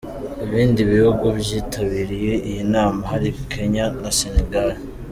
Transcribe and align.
Ibindi 0.45 0.81
bihugu 0.91 1.25
byitabiriye 1.39 2.33
iyi 2.49 2.63
nama 2.73 3.01
hari 3.11 3.27
Kenya 3.51 3.85
na 4.01 4.11
Senegal. 4.19 4.69